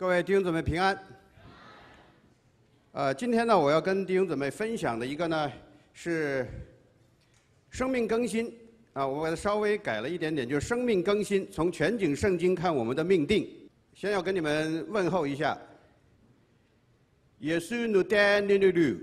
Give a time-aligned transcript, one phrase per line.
[0.00, 0.98] 各位弟兄姊妹平安。
[2.92, 5.52] 呃，今天呢，我要跟弟兄姊妹分享的一个呢
[5.92, 6.48] 是
[7.68, 8.50] 生命更新
[8.94, 13.46] 啊，我把它稍微改了一点点，就是生命更新，从全景圣经看我们的命定。
[13.92, 15.54] 先要跟你们问候一下，
[17.40, 18.96] 耶稣努丹努努鲁，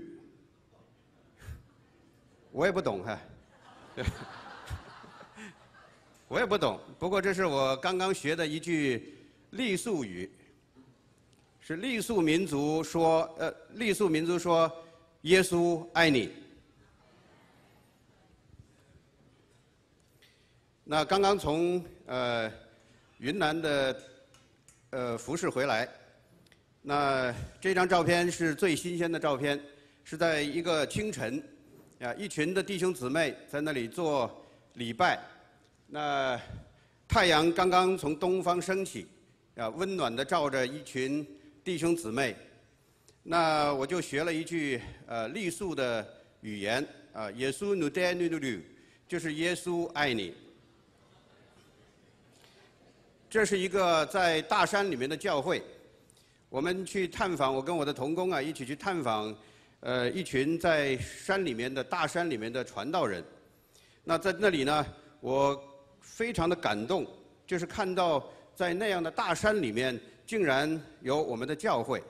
[2.50, 3.20] 我也不懂哈，
[6.26, 9.14] 我也不懂，不过这是我刚刚学的一句
[9.52, 10.28] 傈僳语。
[11.68, 14.74] 是傈僳民族说，呃，傈僳民族说，
[15.20, 16.32] 耶稣爱你。
[20.82, 22.50] 那刚刚从呃
[23.18, 24.02] 云南的
[24.88, 25.86] 呃服饰回来，
[26.80, 29.62] 那这张照片是最新鲜的照片，
[30.04, 31.38] 是在一个清晨，
[32.00, 35.22] 啊，一群的弟兄姊妹在那里做礼拜，
[35.86, 36.40] 那
[37.06, 39.06] 太阳刚刚从东方升起，
[39.56, 41.26] 啊，温暖的照着一群。
[41.68, 42.34] 弟兄姊妹，
[43.22, 46.02] 那我就学了一句呃傈僳的
[46.40, 48.58] 语言啊，耶稣努代努努鲁，
[49.06, 50.32] 就是耶稣爱你。
[53.28, 55.62] 这是一个在大山里面的教会，
[56.48, 59.36] 我们去探访，我跟我的同工啊一起去探访，
[59.80, 63.22] 呃一群在山里面的大山里面的传道人。
[64.04, 64.86] 那在那里呢，
[65.20, 65.62] 我
[66.00, 67.06] 非常的感动，
[67.46, 70.00] 就是看到在那样的大山里面。
[70.28, 72.02] 竟然有我们的教会，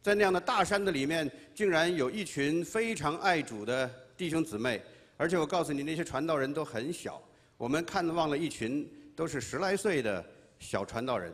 [0.00, 4.80] 在那样的大山的里面，竟然有一群非常爱主的弟兄姊妹。
[5.18, 7.22] 而且我告诉你，那些传道人都很小，
[7.58, 10.24] 我们看望了一群都是十来岁的
[10.58, 11.30] 小传道人。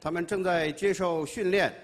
[0.00, 1.74] 他们正在接受训练，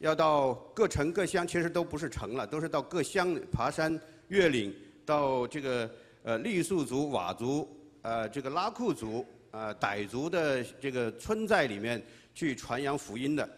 [0.00, 5.90] 要到各城各乡，其实都不是城了，都是到各乡爬山越岭，到这个
[6.22, 7.66] 呃傈僳族、佤族、
[8.02, 12.04] 呃这个拉库族、呃傣族的这个村寨里面。
[12.34, 13.48] 去传扬福音的。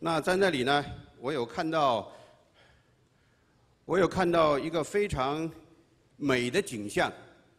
[0.00, 0.84] 那在那里呢，
[1.18, 2.12] 我有看到，
[3.84, 5.50] 我有看到一个非常
[6.16, 7.12] 美的景象，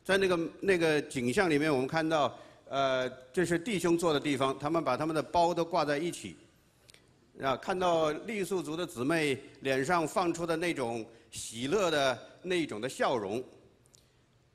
[0.03, 2.38] 在那个那个景象里面，我们看到，
[2.69, 6.38] 呃，这是弟兄坐的地方，他们把他们的包都挂在一起，
[7.41, 13.44] 啊，看到傈僳族的姊妹脸上放出的那种喜乐的那种的笑容，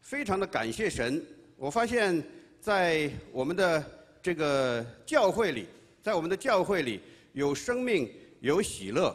[0.01, 1.23] 非常的感谢神。
[1.57, 2.23] 我发现，
[2.61, 3.85] 在我们的。
[4.25, 5.67] 这个教会里，
[6.03, 6.99] 在我们的教会里
[7.35, 9.15] 有生命，有喜乐。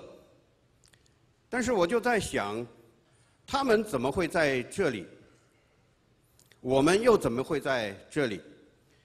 [1.50, 2.64] 但是我就在想，
[3.48, 5.08] 他们怎么会在这里？
[6.62, 8.40] 我们又怎么会在这里？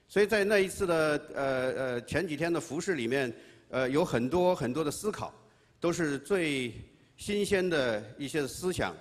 [0.06, 3.34] 所以在那一次的呃呃前几天的服饰里面，
[3.70, 5.32] 呃有很多很多的思考，
[5.80, 6.70] 都是最
[7.16, 8.94] 新鲜的一些思想。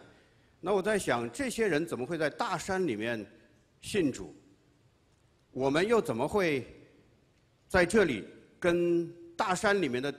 [0.61, 3.29] 那我在想，这些人怎么会在大山里面
[3.81, 4.33] 信主？
[5.51, 6.65] 我们又怎么会？
[7.73, 8.23] 在这里
[8.59, 10.13] 跟大山里面的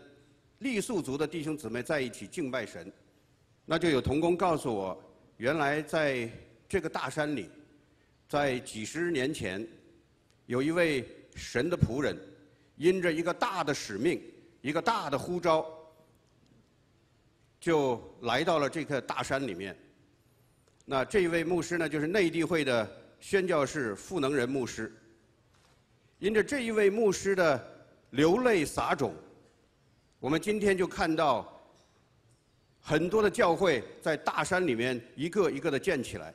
[0.59, 2.93] 傈僳族的弟兄姊妹在一起敬拜神，
[3.65, 5.01] 那就有童工告诉我，
[5.37, 6.29] 原来在
[6.69, 7.49] 这个大山里，
[8.29, 9.65] 在几十年前，
[10.47, 11.07] 有一位
[11.37, 12.19] 神的仆人，
[12.75, 14.21] 因着一个大的使命，
[14.61, 15.65] 一个大的呼召，
[17.61, 19.77] 就来到了这个大山里面。
[20.85, 24.93] 那这位牧师呢，就是内地会的宣教士傅能仁牧师。
[26.25, 27.63] 因着这一位牧师的
[28.13, 29.15] 流泪撒种，
[30.19, 31.63] 我们今天就看到
[32.81, 36.33] 很多的教会在大山里面一个一个的建起来，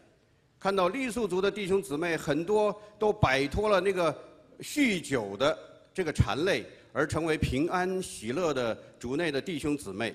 [0.59, 4.15] 看到傈僳族的弟兄姊妹很多都摆脱了那个
[4.59, 5.57] 酗酒的
[5.91, 6.63] 这个缠累，
[6.93, 10.13] 而成为平安喜乐的主内的弟兄姊妹。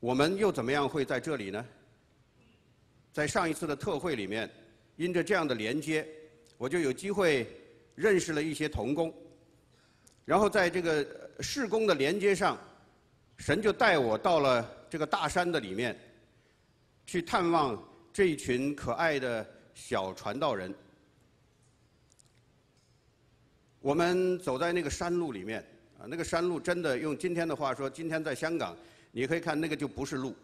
[0.00, 1.64] 我们又怎么样会在这里呢？
[3.12, 4.50] 在上一次的特会里面，
[4.96, 6.04] 因着这样的连接，
[6.58, 7.46] 我就有机会。
[7.96, 9.12] 认识了一些童工，
[10.24, 11.04] 然后在这个
[11.40, 12.56] 事工的连接上，
[13.38, 15.98] 神就带我到了这个大山的里面，
[17.06, 17.82] 去探望
[18.12, 19.44] 这一群可爱的
[19.74, 20.72] 小传道人。
[23.80, 25.64] 我们走在那个山路里面，
[25.98, 28.76] 啊，那个山路真的用今天的话说，今天在香港，
[29.10, 30.34] 你可以看那个就不是路，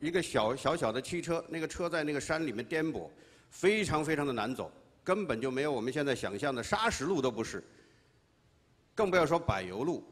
[0.00, 3.08] 一个小小小的汽车，那个车在那个山里面颠簸，
[3.48, 4.70] 非常非常的难走。
[5.06, 7.62] 根本就没有我们现在想象的砂石路都不是，
[8.92, 10.02] 更不要说柏油路，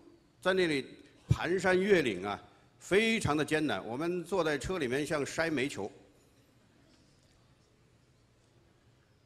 [0.40, 0.86] 在那里
[1.28, 2.40] 盘山越岭啊，
[2.78, 3.84] 非常的艰难。
[3.84, 5.90] 我们坐在车里面像筛煤球。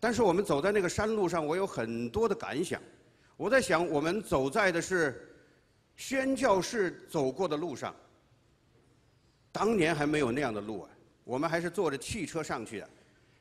[0.00, 2.80] 但是我们走在那个山路上，我有很多的感想。
[3.36, 5.28] 我在想，我们走在的是
[5.96, 7.94] 宣教士走过的路上。
[9.52, 10.90] 当年还没有那样的路啊，
[11.24, 12.88] 我们还是坐着汽车上去的。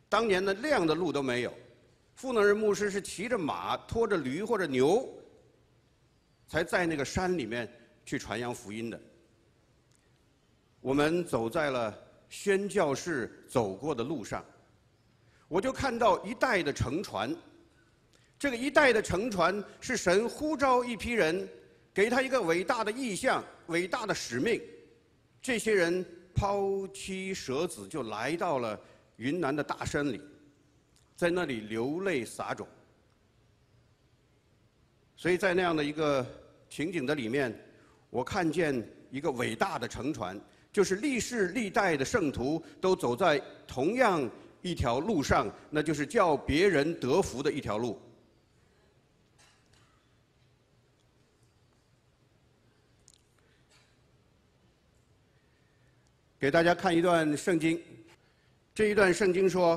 [0.09, 1.53] 当年的那样的路都没有。
[2.17, 5.07] 富能人牧师是骑着马、拖着驴或者牛，
[6.47, 7.71] 才在那个山里面
[8.03, 8.99] 去传扬福音的。
[10.81, 11.95] 我们走在了
[12.27, 14.43] 宣教士走过的路上，
[15.47, 17.35] 我就看到一代的乘船。
[18.39, 21.47] 这个一代的乘船是神呼召一批人，
[21.93, 24.59] 给他一个伟大的意向、伟大的使命。
[25.39, 26.03] 这些人
[26.33, 28.79] 抛妻舍子，就来到了
[29.17, 30.19] 云南的大山里，
[31.17, 32.65] 在那里流泪撒种。
[35.17, 36.23] 所以在那样的一个
[36.69, 37.53] 情景的里面，
[38.11, 40.39] 我看见一个伟大的乘船，
[40.71, 44.29] 就是历世历代的圣徒都走在同样
[44.61, 47.99] 一条路上，那就是叫别人得福的一条路。
[56.39, 57.81] 给大家看一段圣经，
[58.75, 59.75] 这一段圣经说：“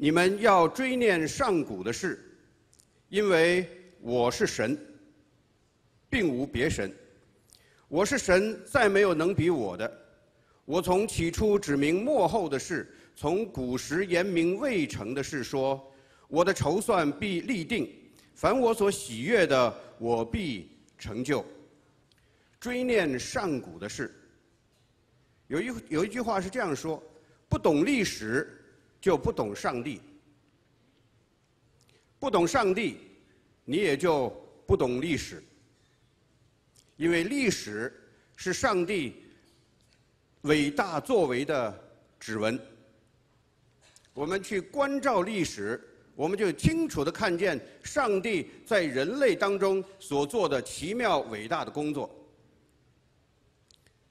[0.00, 2.24] 你们要追念上古的事，
[3.08, 3.68] 因为
[4.00, 4.78] 我是神，
[6.08, 6.94] 并无别神。
[7.88, 9.92] 我是神，再没有能比我的。
[10.64, 15.92] 我从起初指明末后的事，从古时言明未成的事说，
[16.28, 17.92] 我的筹算必立定，
[18.36, 21.44] 凡我所喜悦的，我必成就。
[22.60, 24.14] 追念上古的事。”
[25.48, 27.02] 有一有一句话是这样说：
[27.48, 28.57] 不懂历史，
[29.08, 29.98] 就不懂上帝；
[32.18, 32.98] 不懂上帝，
[33.64, 34.28] 你也就
[34.66, 35.42] 不懂历史。
[36.98, 37.90] 因为历史
[38.36, 39.14] 是上帝
[40.42, 41.90] 伟大作为的
[42.20, 42.60] 指纹。
[44.12, 45.82] 我们去关照历史，
[46.14, 52.14] 我们就清楚的看见上帝在人类当中所做的奇妙伟大的工作。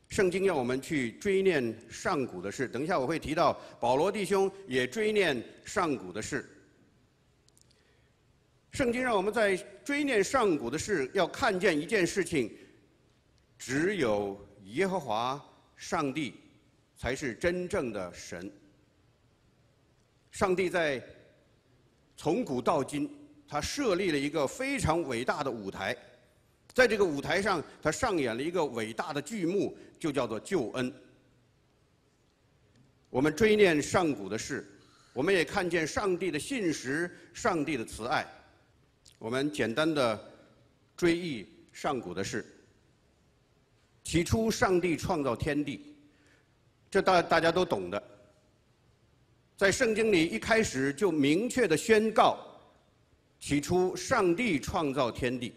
[0.10, 6.50] 圣经要我们去追念上古的事，等一下我会提到保罗弟兄也追念上古的事。
[8.72, 12.50] 圣经让我们在追念上古的事，要看见一件事情：
[13.58, 15.44] 只有耶和华
[15.76, 16.36] 上帝
[16.96, 18.52] 才是真正的神。
[20.32, 21.04] 上帝在
[22.16, 23.10] 从古到今，
[23.48, 25.98] 他设立了一个非常伟大的舞台。
[26.78, 30.94] 在这个舞台上，他上演了一个伟大的剧目，就叫做救恩。
[33.10, 34.64] 我们追念上古的事，
[35.12, 38.24] 我们也看见上帝的信实、上帝的慈爱。
[39.18, 40.24] 我们简单的
[40.96, 42.46] 追忆上古的事。
[44.04, 45.96] 起初，上帝创造天地，
[46.92, 48.04] 这大大家都懂的。
[49.58, 52.38] 在圣经里一开始就明确的宣告：
[53.40, 55.56] 起初，上帝创造天地。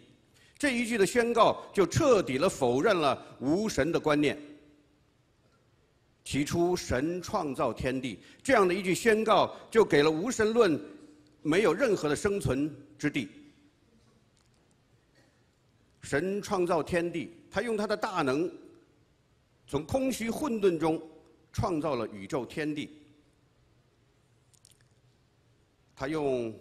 [0.61, 4.39] 这一句的宣告，就彻底了否认了无神的观念。
[6.23, 10.79] 起初，神创造天地，这样的一句宣告，就给了无神论
[11.41, 13.27] 没有任何的生存之地。
[16.03, 18.47] 神创造天地，他用他的大能，
[19.65, 21.01] 从空虚混沌中
[21.51, 23.01] 创造了宇宙天地。
[25.95, 26.53] 他用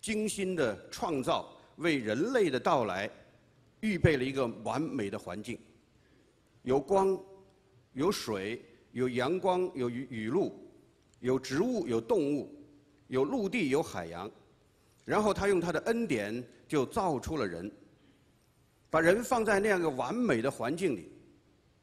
[0.00, 1.54] 精心的创造。
[1.80, 3.10] 为人类的到来
[3.80, 5.58] 预备了一个完美的环境，
[6.62, 7.18] 有光，
[7.94, 8.62] 有水，
[8.92, 10.52] 有阳光，有雨雨露，
[11.20, 12.54] 有植物，有动物，
[13.08, 14.30] 有陆地，有海洋。
[15.06, 17.72] 然后他用他的恩典就造出了人，
[18.90, 21.10] 把人放在那样一个完美的环境里，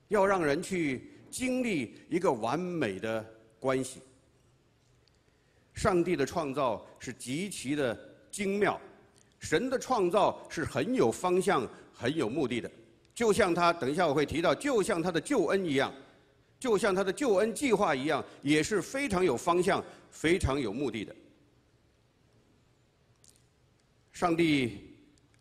[0.10, 3.26] 要让人去经历一个完美的
[3.60, 4.00] 关系。
[5.74, 8.00] 上帝的创造是极其的
[8.32, 8.80] 精妙。
[9.40, 12.70] 神的创造是很有方向、很有目的的，
[13.14, 15.94] 就像他等一下我会提到，就像他的救恩一样，
[16.60, 21.16] 就像他的救恩计划一样，也是非常有方向、非常有目的的。
[24.12, 24.96] 上帝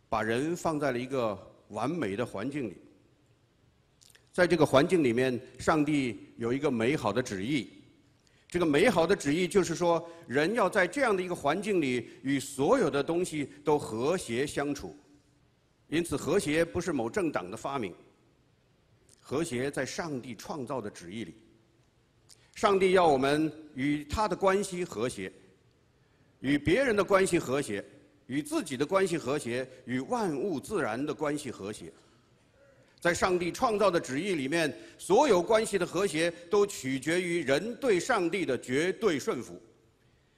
[0.08, 1.38] 把人放在了一个
[1.68, 2.76] 完美的环境里，
[4.32, 7.75] 在这个环境里面，上帝有一个美好的旨意。
[8.56, 14.96] 这个美好的旨意就是说，人要在这样的一个环境里，与所有的东西都和谐相处。
[15.88, 17.94] 因此，和谐不是某政党的发明，
[19.20, 21.36] 和谐在上帝创造的旨意里。
[22.54, 25.30] 上帝要我们与他的关系和谐，
[26.40, 27.84] 与别人的关系和谐，
[28.26, 31.92] 与自己的关系和谐，与万物自然的关系和谐。
[33.00, 39.60] 在上帝创造的旨意里面，所有关系的和谐都取决于人对上帝的绝对顺服。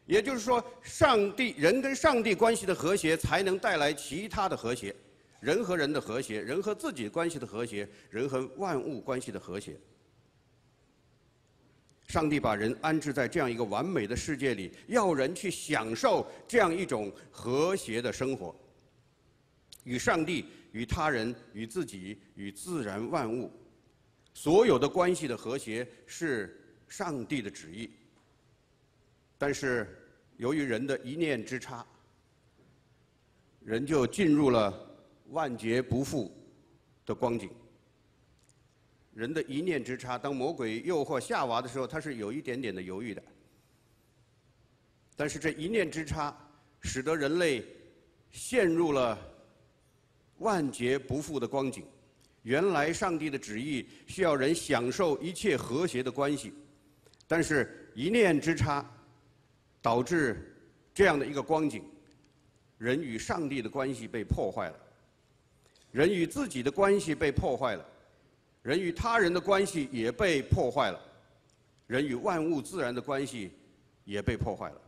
[0.07, 4.95] 也就是说，上帝人跟上帝关系的和谐，才能带来其他的和谐，
[5.41, 9.77] 人和人的和谐，人和自己关系的和谐，人和万物关系的和谐。
[12.07, 18.55] 上帝把人安置在这样一个完美的世界里，要人去享受这样一种和谐的生活。
[19.85, 23.51] 与上帝、与他人、与自己、与自然万物，
[24.35, 27.91] 所有的关系的和谐是上帝的旨意。
[29.37, 29.97] 但是
[30.37, 31.87] 由于人的一念之差，
[33.61, 34.73] 人就进入了
[35.29, 36.33] 万劫不复
[37.05, 37.51] 的光景。
[39.15, 43.23] 人的一念之差，当魔鬼诱惑夏娃的时候，他是有一点点的犹豫的。
[45.17, 46.37] 但是这一念之差，
[46.81, 47.65] 使得人类
[48.31, 49.19] 陷入了
[50.39, 51.85] 万劫不复的光景。
[52.43, 56.53] 原来上帝的旨意需要人享受一切和谐的关系，
[57.27, 58.85] 但是一念之差，
[59.83, 60.57] 导致
[60.95, 61.85] 这样的一个光景：
[62.79, 64.77] 人与上帝的关系被破坏了，
[65.91, 67.85] 人与自己的关系被破坏了。
[68.63, 71.01] 人与他人的关系也被破坏了，
[71.87, 73.51] 人与万物自然的关系
[74.05, 74.81] 也被破坏了。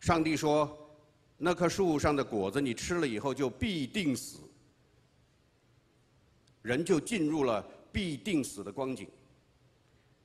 [0.00, 0.76] 上帝说
[1.38, 4.38] ：“那棵树上的果子，你吃了以后就必定死。”
[6.62, 9.06] 人就进入了必定死的光景。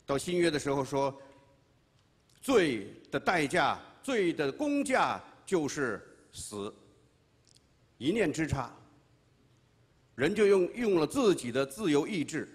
[0.05, 1.15] 到新约的时候说
[2.41, 6.01] ：“罪的代价，罪的工价就是
[6.31, 6.73] 死。”
[7.99, 8.71] 一念之差。
[10.15, 12.47] 人就用用了自己的自由意志，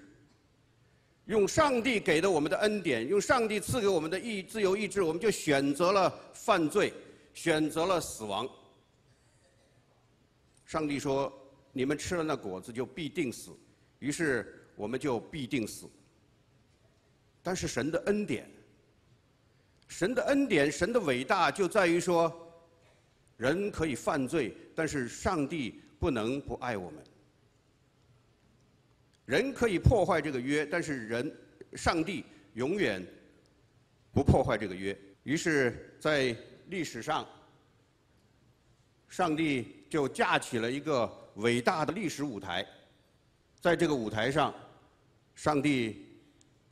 [1.25, 6.93] 用上帝给的我们的恩典，用上帝赐给我们的意自由意志，我们就选择了犯罪，
[7.37, 8.49] 选择了死亡。
[10.65, 11.31] 上帝说
[11.71, 13.55] ：“你们吃了那果子就必定死。”
[14.01, 15.87] 于是我们就必定死。
[17.43, 18.51] 但是神的恩典，
[19.87, 22.35] 神的恩典，神的伟大就在于说，
[23.37, 27.05] 人可以犯罪，但是上帝不能不爱我们。
[29.27, 31.37] 人可以破坏这个约，但是人，
[31.75, 32.25] 上帝
[32.55, 33.07] 永远
[34.11, 34.97] 不破坏这个约。
[35.25, 36.35] 于是，在
[36.69, 37.27] 历史上，
[39.09, 42.67] 上帝就架起了一个伟大的历史舞台，
[43.61, 44.55] 在这个舞台上，
[45.35, 46.07] 上帝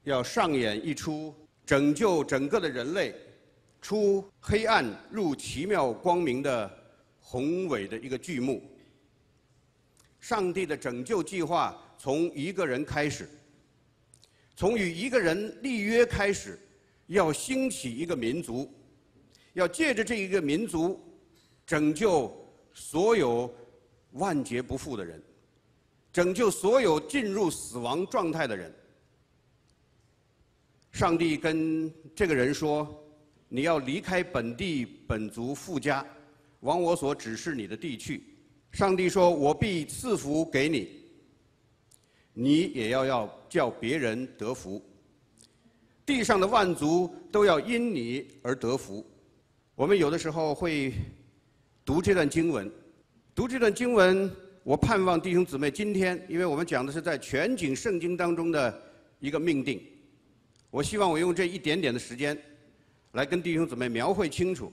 [0.03, 1.35] 要上演一出
[1.67, 3.15] 拯救整个的人类
[3.81, 6.71] 出黑暗入奇妙光明的
[7.21, 8.63] 宏伟的一个剧目。
[10.21, 11.81] 上帝的拯救计划。
[11.97, 13.27] 从一个人开始，
[14.57, 16.59] 从与一个人立约开始，
[17.07, 18.71] 要兴起一个民族，
[19.55, 21.01] 要借着这一个民族，
[21.67, 22.31] 拯救
[22.73, 23.53] 所有
[24.13, 25.21] 万劫不复的人，
[26.13, 28.73] 拯救所有进入死亡状态的人。
[30.93, 32.87] 上帝跟这个人说
[33.49, 36.07] ：“你要离开本地本族富家，
[36.61, 38.23] 往我所指示你的地去。”
[38.71, 41.01] 上帝说：“我必赐福给你。”
[42.37, 44.83] 你也要要叫别人得福，
[46.05, 49.07] 地上的万族都要因你而得福。
[49.77, 50.93] 我们有的时候会
[51.85, 52.71] 读这段经文，
[53.35, 54.31] 读这段经文，
[54.63, 58.81] 我盼望弟兄姊妹今天，因为我们讲的是在全景圣经当中的
[59.19, 59.83] 一个命定，
[60.71, 62.41] 我希望我用这一点点的时间，
[63.15, 64.71] 来跟弟兄姊妹描绘清楚，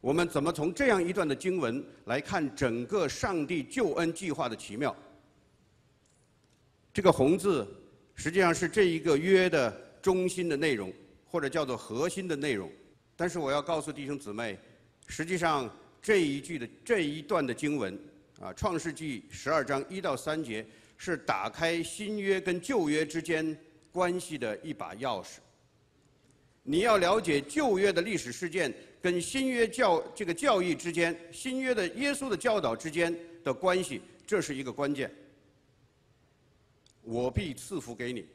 [0.00, 4.94] 我们怎么从这样一段的经文来看整个上帝救恩计划的奇妙。
[6.94, 7.66] 这个“红”字，
[8.14, 9.68] 实际上是这一个约的
[10.00, 10.92] 中心的内容，
[11.24, 12.70] 或者叫做核心的内容。
[13.16, 14.58] 但是我要告诉弟兄姊妹，
[15.06, 17.98] 实际上这一句的这一段的经文，
[18.38, 20.64] 啊，《创世纪》十二章一到三节，
[20.98, 23.56] 是打开新约跟旧约之间
[23.90, 25.38] 关系的一把钥匙。
[26.62, 35.10] 你要了解旧约的历史事件跟新约教这个教义之间，新约的耶稣的教导之间的关系，这是一个关键。
[37.02, 38.26] 我必赐福给你，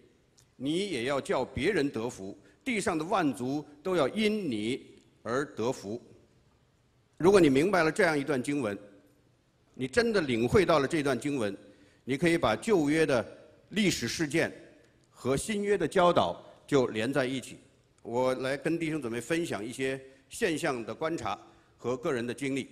[0.55, 2.35] 你也要叫别人得福。
[2.71, 4.87] 地上的万族都要因你
[5.23, 6.01] 而得福。
[7.17, 8.77] 如果你明白了这样一段经文，
[9.73, 11.53] 你真的领会到了这段经文，
[12.05, 13.25] 你可以把旧约的
[13.71, 14.49] 历史事件
[15.09, 17.57] 和新约的教导就连在一起。
[18.03, 19.99] 我来跟弟兄姊妹分享一些
[20.29, 21.37] 现象的观察
[21.77, 22.69] 和个人的经历。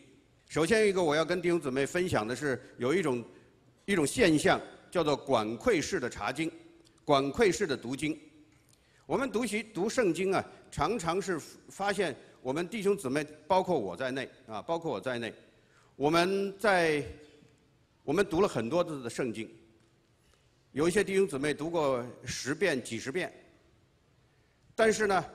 [0.47, 3.21] 首先一个我要跟弟兄姊妹分享的是，有一种
[3.83, 4.61] 一种现象。
[4.91, 6.51] 叫做管窥式的查经，
[7.05, 8.19] 管窥式的读经。
[9.09, 15.33] 我们读习读圣经啊，常常是发现我们弟兄姊妹，包括我在内啊，包括我在内，
[15.95, 17.03] 我们在
[18.03, 19.49] 我们读了很多次的圣经，
[20.73, 23.33] 有一些弟兄姊妹读过十遍、几十遍，
[24.75, 25.25] 但是呢，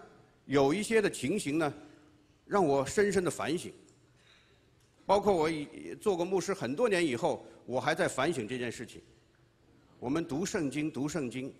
[0.47, 1.75] 有一些的情形呢，
[2.47, 3.73] 让我深深的反省。
[5.04, 9.02] 包括我已做过牧师很多年以后，我还在反省这件事情。
[9.99, 11.52] 我们读圣经，读圣经，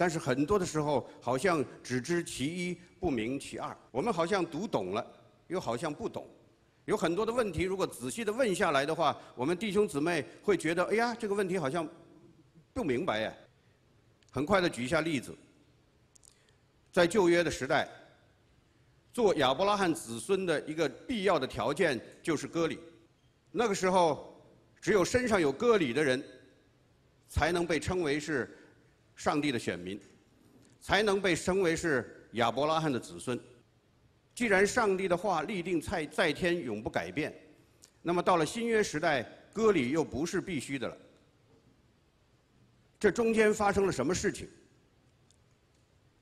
[0.00, 3.76] 但是很多的时候好像只知其一，不明其二。
[3.90, 5.06] 我们好像读懂了，
[5.48, 6.24] 又好像不懂；
[6.86, 11.86] 有很多的问题，如果仔细的问下来的话，我们弟兄姊妹会觉得，哎呀，这个问题好像
[12.72, 13.30] 不明白呀。
[14.30, 15.36] 很快的举一下例子，
[16.90, 17.86] 在旧约的时代，
[19.12, 22.78] 做亚伯拉罕子孙的一个必要的条件就是割礼。
[23.52, 24.34] 那个时候，
[24.80, 26.24] 只有身上有割礼的人，
[27.28, 28.56] 才能被称为是
[29.20, 30.00] 上帝的选民，
[30.80, 33.38] 才能被称为是亚伯拉罕的子孙。
[34.34, 37.38] 既然上帝的话立定在在天，永不改变，
[38.00, 39.22] 那么到了新约时代，
[39.52, 40.96] 割礼又不是必须的了。
[42.98, 44.48] 这中间发生了什么事情？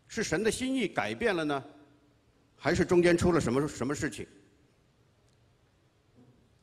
[0.08, 1.64] 是神的心意改变了呢，
[2.56, 4.26] 还是中间出了什么什么事情？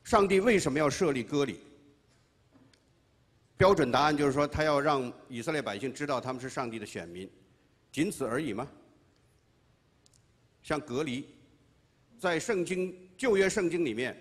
[0.04, 1.60] 上帝为什么要设立割礼？
[3.56, 7.28] 标准答案就是说，他要让以色列百姓知道他们是上帝的选民，
[7.90, 8.68] 仅此而已吗？
[10.62, 11.24] 像隔离。
[12.18, 14.16] 在圣经旧约圣经里面，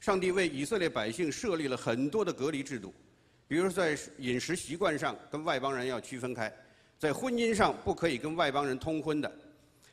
[0.00, 2.92] 上帝为以色列百姓设立了很多的隔离制度，
[3.46, 6.50] 比如在饮食习惯上跟外邦人要区分开，
[6.98, 9.30] 在婚姻上不可以跟外邦人通婚的，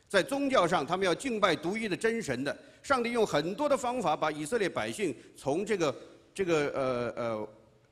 [0.08, 2.56] 在宗教上他们要敬拜独一的真神的。
[2.82, 5.94] 上帝用很多的方法把以色列百姓从这个
[6.34, 7.48] 这个呃呃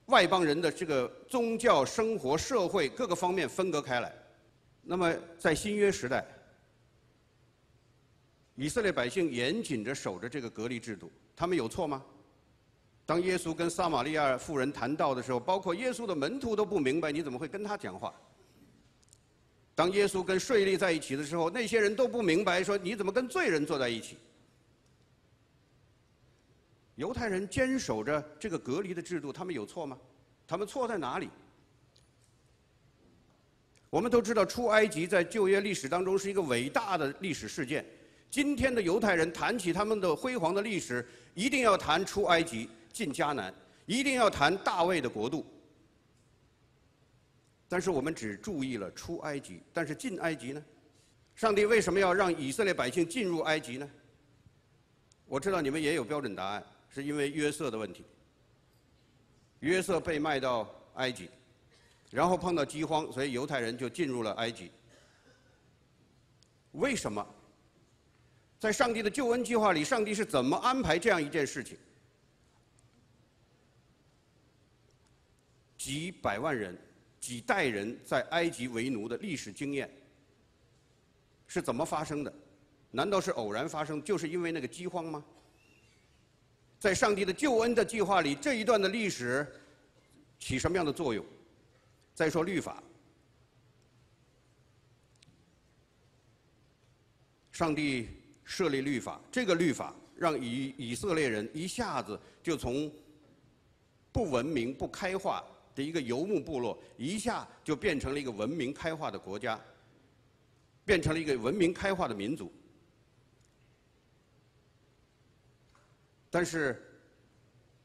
[0.07, 4.13] 外邦人的这个宗教生活、社会各个方面分隔开来。
[4.83, 6.25] 那么在新约时代。
[8.57, 12.01] 以色列百姓严谨着守着这个隔离制度，他们有错吗？
[13.05, 18.15] 当耶稣跟撒玛利亚妇人谈道的时候，包括耶稣的门徒都不明白，你怎么会跟他讲话？
[19.75, 24.17] 当耶稣跟税吏在一起的时候，那些人都不明白，说你怎么跟罪人坐在一起？
[26.97, 29.99] 犹太人坚守着这个隔离的制度，他们有错吗？
[30.47, 31.29] 他们错在哪里？
[33.91, 37.85] 我们都知道，出埃及在旧约历史当中是一个伟大的历史事件。
[38.31, 43.55] 今天的犹太人谈起他们的辉煌的历史，一定要谈出埃及、进迦南，
[43.87, 45.47] 一定要谈大卫的国度。
[47.69, 50.65] 但是我们只注意了出埃及，但是进埃及呢？
[51.37, 53.89] 上帝为什么要让以色列百姓进入埃及呢？
[55.27, 58.05] 我知道你们也有标准答案，是因为约瑟的问题。
[59.59, 61.29] 约瑟被卖到埃及，
[62.11, 64.71] 然后碰到饥荒，所以犹太人就进入了埃及。
[66.73, 67.27] 为什么？
[68.61, 71.77] 在上帝的救恩计划里，上帝是怎么安排这样一件事情？
[75.77, 76.79] 几百万人、
[77.19, 79.91] 几代人在埃及为奴的历史经验
[81.47, 82.33] 是怎么发生的？
[82.91, 84.03] 难道是偶然发生？
[84.03, 85.25] 就是因为那个饥荒吗？
[86.85, 89.51] 在上帝的救恩的计划里，这一段的历史
[90.39, 91.25] 起什么样的作用？
[92.15, 92.83] 再说律法，
[97.53, 98.09] 上帝。
[98.47, 102.93] 设立律法，这个律法让以以色列人一下子就从
[104.13, 105.43] 不文明、不开化
[105.75, 109.59] 的一个游牧部落，一下就变成了一个文明开化的国家，
[110.85, 112.53] 变成了一个文明开化的民族。
[116.35, 116.83] 但是，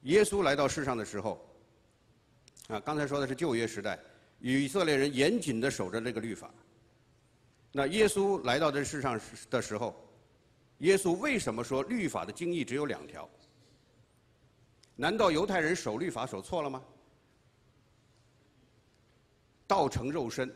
[0.01, 1.39] 耶稣来到世上的时候，
[2.67, 3.99] 啊，刚才说的是旧约时代，
[4.39, 6.49] 以色列人严谨的守着这个律法。
[7.71, 10.03] 那耶稣来到这世上的时候，
[10.79, 13.29] 耶稣为什么说律法的经义只有两条？
[14.95, 16.83] 难道犹太人守律法守错了吗？
[19.67, 20.51] 道成肉身，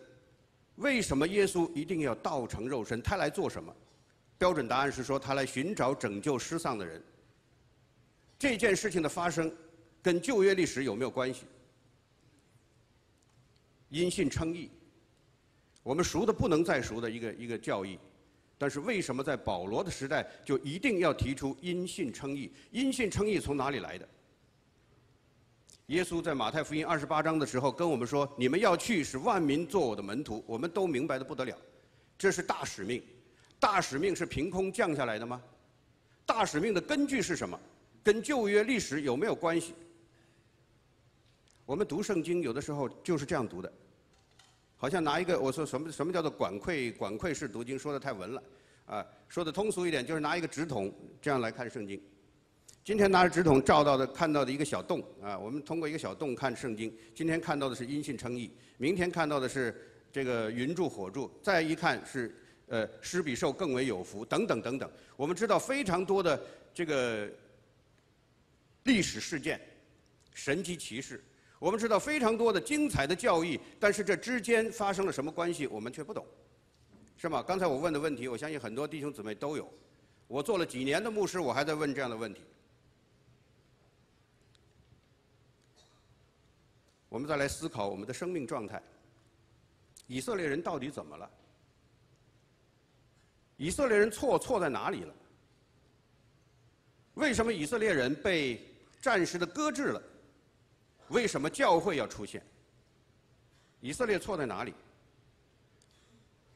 [0.77, 2.99] 为什么耶稣一定要道成肉身？
[3.03, 3.71] 他来做什么？
[4.39, 6.99] 标准答案是说他来寻找拯救失丧的人。
[8.43, 9.49] 这件事情的发生
[10.01, 11.45] 跟旧约历史有没有关系？
[13.88, 14.69] 因信称义，
[15.82, 17.97] 我们熟的不能再熟的一个一个教义。
[18.58, 22.51] 但是为什么在保罗的时代就一定要提出因信称义？
[22.71, 24.06] 因信称义从哪里来的？
[25.86, 31.58] 耶稣在马太福音二十八章的时候跟我们说：“你们要去，使万民做我的门徒。”我们都明白的不得了，
[32.17, 33.01] 这是大使命。
[33.58, 35.41] 大使命是凭空降下来的吗？
[36.25, 37.58] 大使命的根据是什么？
[38.04, 39.74] 跟旧约历史有没有关系？
[41.66, 43.72] 我们读圣经有的时候就是这样读的。
[44.76, 48.44] 好像拿一个我说什么什么叫做管窥管窥式读经说的太文了，
[48.86, 52.02] 啊，说的通俗一点就是拿一个纸筒这样来看圣经。
[52.84, 56.94] 今天拿着纸筒照到的看到的一个小洞啊，我们通过一个小洞看圣经。
[57.16, 62.36] 今天看到的是因信称义，明天看到的是这个云柱火柱，再一看是
[62.68, 64.92] 呃施比受更为有福等等等等。
[65.16, 66.38] 我们知道非常多的
[66.74, 67.30] 这个
[68.84, 69.60] 历史事件、
[70.34, 71.24] 神迹奇事。
[71.60, 76.26] 我们知道非常多的精彩的教义，但是这之间发生了什么关系，我们却不懂，
[77.15, 77.41] 是吗？
[77.41, 79.72] 刚才我问的问题，我相信很多弟兄姊妹都有。
[80.28, 82.41] 我做了几年的牧师，我还在问这样的问题。
[87.08, 88.82] 我们再来思考我们的生命状态。
[90.08, 91.30] 以色列人到底怎么了？
[93.56, 95.13] 以色列人错错在哪里了？
[97.13, 98.60] 为什么以色列人被
[99.04, 100.02] 暂时的搁置了？
[101.10, 102.42] 为什么教会要出现？
[103.82, 104.74] 以色列错在哪里？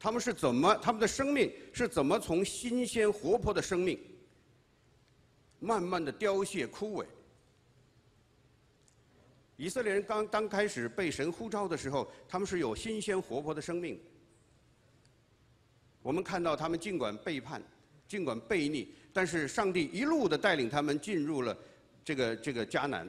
[0.00, 0.74] 他们是怎么？
[0.76, 4.00] 他们的生命是怎么从新鲜活泼的生命，
[5.60, 7.04] 慢慢的凋谢枯萎？
[9.58, 14.00] 以色列人刚刚开始被神呼召的时候，他们是有新鲜活泼的生命。
[16.00, 17.62] 我们看到他们尽管背叛，
[18.06, 21.54] 尽管背逆，但是上帝一路的带领他们进入了
[22.08, 23.06] 这个这个迦南。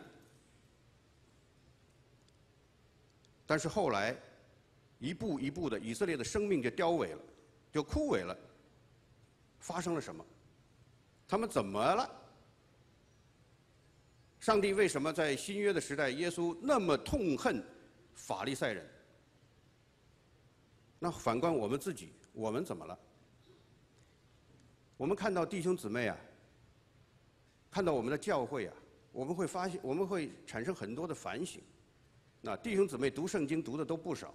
[3.47, 4.13] 但是后来，
[4.99, 7.21] 一步一步的，以色列的生命就凋萎了，
[7.71, 8.38] 就枯萎了。
[9.62, 10.25] 发生了什么？
[11.29, 12.13] 他们怎么了？
[14.41, 17.63] 上帝为什么在新约的时代，耶稣那么痛恨
[18.15, 18.85] 法利赛人？
[20.99, 22.99] 那反观我们自己，我们怎么了？
[24.97, 26.17] 我们看到弟兄姊妹啊，
[27.71, 28.73] 看到我们的教会啊，
[29.12, 31.62] 我们会发现，我们会产生很多的反省。
[32.41, 34.34] 那弟兄姊妹读圣经读的都不少，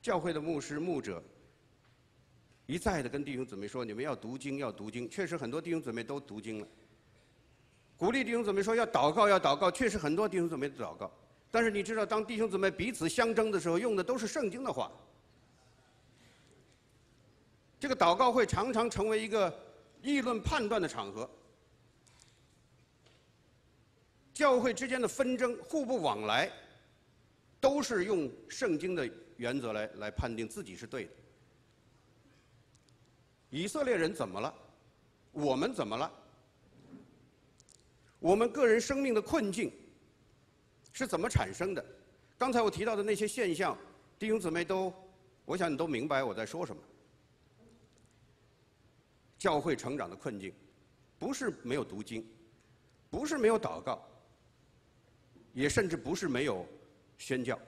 [0.00, 1.22] 教会的牧师牧者
[2.66, 6.68] 一再的跟弟兄姊妹说：“你们要读经，要读经。”确实，很多弟兄姊妹都读经了。
[7.96, 9.70] 鼓励弟兄姊妹说要祷告，要祷告。
[9.70, 11.10] 确实很多弟兄姊妹祷告，
[11.50, 14.90] 但是你知道，当弟兄姊妹彼此相争的时候，用的都是圣经的话。
[17.80, 19.52] 这个祷告会常常成为一个
[20.02, 21.28] 议论判断的场合。
[24.32, 26.50] 教会之间的纷争、互不往来，
[27.60, 31.10] 都是用圣经的原则来来判定自己是对的。
[33.50, 34.54] 以色列人怎么了？
[35.32, 36.10] 我们怎么了？
[38.18, 39.70] 我们个人生命的困境
[40.92, 41.84] 是怎么产生的？
[42.38, 43.76] 刚才我提到的那些现象，
[44.18, 44.92] 弟兄姊妹都，
[45.44, 46.82] 我想你都明白我在说什么。
[49.38, 50.54] 教会成长的困境，
[51.18, 52.24] 不是没有读经，
[53.10, 54.06] 不是没有祷告，
[55.52, 56.66] 也甚至不是没有
[57.18, 57.58] 宣教。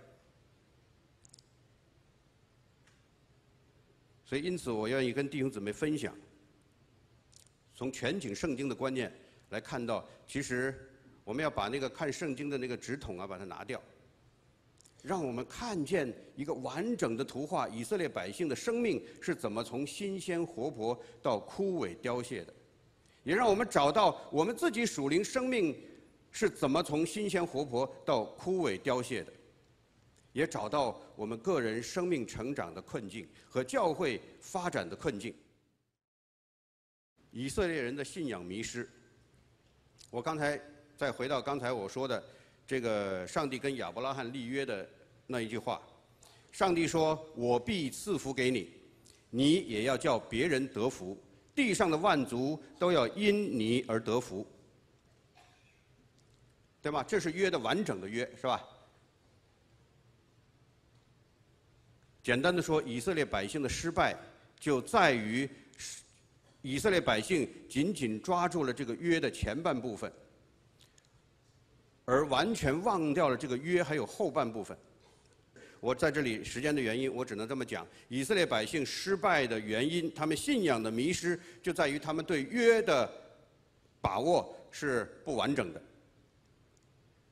[4.24, 6.16] 所以，因此，我愿意跟弟兄姊妹分享，
[7.74, 9.12] 从全景圣经的观念。
[9.50, 10.90] 来看到，其实
[11.22, 13.80] 我们要把那个看圣经的那个纸筒啊，把它拿掉，
[15.00, 22.52] 让我们看见一个完整的图画：以色列百姓的生命是怎么从新鲜活泼到枯萎凋谢的；
[23.22, 25.76] 也让我们找到我们自己属灵生命
[26.34, 29.30] 是怎么从新鲜活泼到枯萎凋谢的；
[30.32, 35.32] 也找到我们个人生命成长的困境和教会发展的困境。
[37.30, 38.90] 以色列人的信仰迷失。
[40.10, 40.60] 我刚才
[40.96, 42.22] 再回到刚才我说的
[42.66, 44.88] 这个上帝跟亚伯拉罕立约的
[45.28, 45.80] 那一句话，
[46.50, 48.72] 上帝说：“我必赐福给你，
[49.30, 51.16] 你也要叫别人得福，
[51.54, 54.44] 地上的万族都要因你而得福。”
[56.84, 57.02] 对吧？
[57.02, 58.62] 这是约的完整的约，是吧？
[62.22, 64.14] 简单的说，以色列百姓的失败
[64.60, 65.48] 就在于。
[66.60, 70.10] 以色列百姓紧紧抓住了这个约的前半部分，
[72.06, 74.74] 而完全忘掉了这个约还有后半部分。
[75.78, 83.12] 我在这里时间的原因，我只能这么讲：以色列百姓失败的原因，他们信仰的迷失，就在于他们对约的
[84.00, 85.82] 把握是不完整的。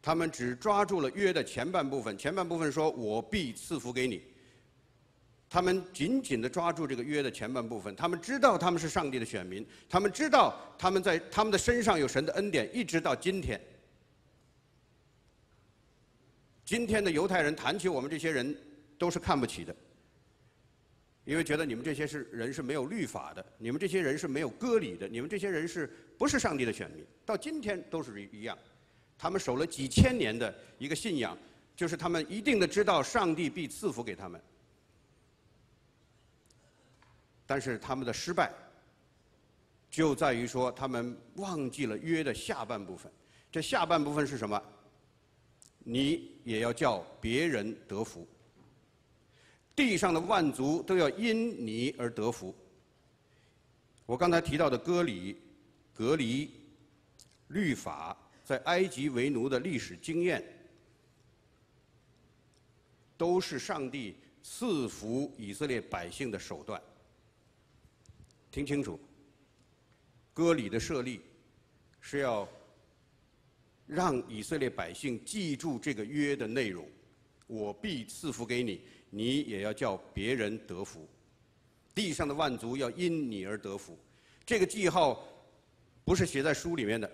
[0.03, 4.21] 他们只抓住了约的前半部分，前半部分说：“我必赐福给你。”
[5.49, 13.61] 他们紧紧地抓住这个约的前半部分，他们知道他们是上帝的选民，他们知道他们在他们的身上有神的恩典，一直到今天。
[16.65, 18.57] 今天的犹太人谈起我们这些人，
[18.99, 19.77] 都是看不起的，
[21.25, 25.87] 因为觉得你们这些是人是没有律法的，你们这些人是没有割礼的，你们这些人是
[26.17, 27.05] 不是上帝的选民？
[27.27, 28.57] 到今天都是一样，
[29.23, 31.39] 他们守了几千年的一个信仰，
[31.77, 34.43] 就是他们一定的知道上帝必赐福给他们。
[37.47, 38.53] 但是他们的失败，
[39.89, 43.13] 就在于说他们忘记了约的下半部分。
[43.49, 44.61] 这下半部分是什么？
[45.79, 48.27] 你也要叫别人得福，
[49.77, 52.53] 地上的万族都要因你而得福。
[54.05, 55.41] 我刚才提到的割礼、
[55.95, 56.51] 隔离、
[57.47, 60.45] 律法，在埃及为奴的历史经验，
[63.17, 66.81] 都是上帝赐福以色列百姓的手段。
[68.51, 68.99] 听清楚，
[70.35, 71.21] 割礼的设立
[72.01, 72.49] 是要
[73.87, 76.87] 让以色列百姓记住这个约的内容，
[77.47, 81.09] 我必赐福给你，你也要叫别人得福，
[81.95, 83.99] 地上的万族要因你而得福。
[84.45, 85.27] 这个记号
[86.05, 87.11] 不是写在书里面的，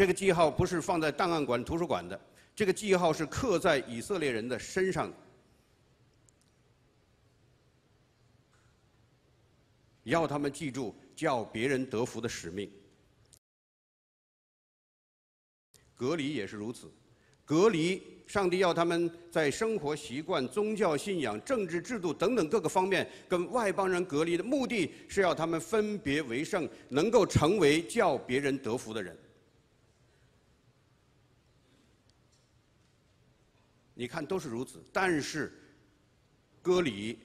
[0.00, 2.18] 这个记号不是放在档案馆、图书馆的，
[2.56, 5.12] 这个记号是刻在以色列人的身上，
[10.04, 12.72] 要他们记住叫别人得福的使命。
[15.94, 16.90] 隔离也是如此，
[17.44, 29.14] 隔离，上帝要他们在生活习惯、宗教信仰、政治制度等等各个方面跟外邦人隔离的目的是要他们分别为圣，能够成为叫别人得福的人。
[34.00, 35.52] 你看都是如此，但是
[36.62, 37.18] 割礼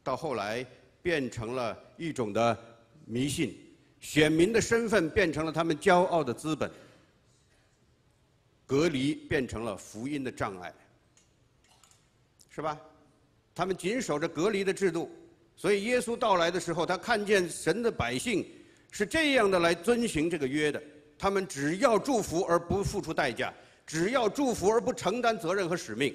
[0.00, 0.64] 到后来
[1.02, 2.56] 变成了一种的
[3.04, 3.58] 迷信，
[3.98, 6.70] 选民的身份变成了他们骄傲的资本。
[8.64, 10.72] 隔离变成了福音的障碍，
[12.48, 12.80] 是吧？
[13.52, 15.10] 他们紧守着隔离的制度，
[15.56, 18.48] 所以耶稣到来的时候，他看见神的百姓
[18.92, 20.80] 是这样的来遵行这个约的，
[21.18, 23.52] 他们只要祝福而不付出代价，
[23.90, 26.14] 只要祝福而不承担责任和使命。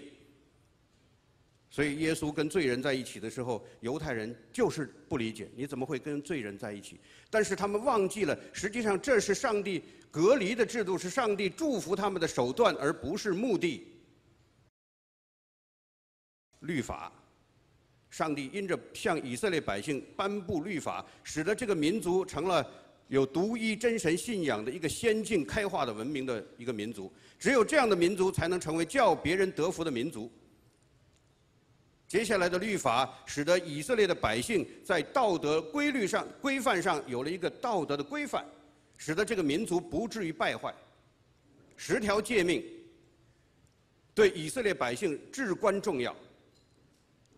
[1.70, 6.98] 所以耶稣跟罪人在一起的时候，犹太人就是不理解，你怎么会跟罪人在一起？
[7.30, 9.84] 但是他们忘记了，实际上这是上帝。
[10.10, 13.86] 隔离的制度是上帝祝福他们的手段，而不是目的。
[16.62, 17.12] 律法，
[18.10, 22.66] 上帝因着向以色列百姓颁布律法，使得这个民族成了
[23.08, 27.12] 有独一真神信仰的一个先进开化的文明的一个民族。
[27.38, 30.32] 只有这样的民族，才能成为叫别人得福的民族。
[32.08, 38.46] 接下来的律法，使得以色列的百姓在道德规律上、规范上有了一个道德的规范。
[38.98, 40.74] 使得这个民族不至于败坏。
[41.76, 42.64] 十条诫命
[44.14, 46.16] 对以色列百姓至关重要，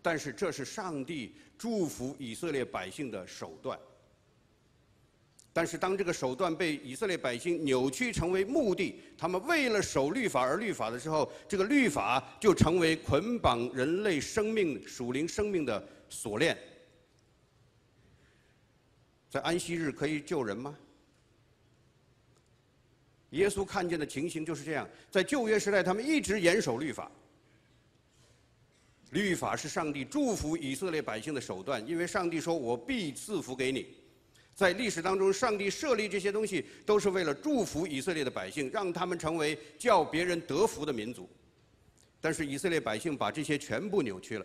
[0.00, 3.76] 但是这是上帝祝福以色列百姓的手段。
[5.58, 16.56] 但是当这个手段被以色列百姓扭曲成为目的，他们为了守律法而律法的时候，这个律法就成为捆绑人类生命、属灵生命的锁链。
[19.28, 20.78] 在安息日可以救人吗？
[23.30, 27.10] 耶稣看见的情形就是这样，在旧约时代，他们一直严守律法。
[29.10, 33.88] 律法是上帝祝福以色列百姓的手段，因为上帝说：“我必赐福给你。”
[34.58, 41.30] 在历史当中，上帝设立这些东西，都是为了祝福以色列的百姓，让他们成为叫别人得福的民族。
[42.20, 44.44] 但是以色列百姓把这些全部扭曲了。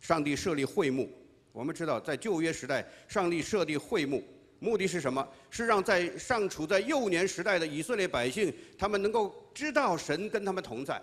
[0.00, 1.12] 上帝设立会幕。
[1.50, 4.22] 我们知道，在旧约时代，上帝设立会幕，
[4.60, 5.28] 目的是什么？
[5.50, 11.02] 是让在尚处在幼年时代的以色列百姓，他们能够知道神跟他们同在。